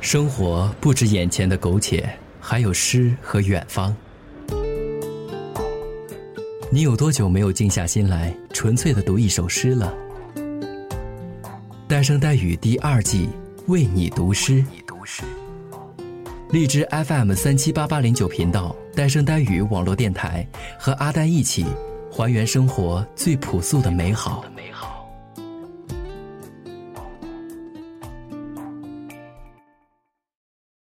[0.00, 2.08] 生活不止眼前的苟且，
[2.40, 3.94] 还有诗和远方。
[6.70, 9.92] 你有多久没有静下心来，纯粹的读一首诗了？
[11.88, 13.28] 《单声单语》第二季，
[13.66, 14.64] 为你读诗。
[16.50, 20.46] 荔枝 FM 三七八八零九频道，《单声单语》网络电台，
[20.78, 21.66] 和阿呆一起，
[22.10, 24.44] 还原生活最朴素的美好。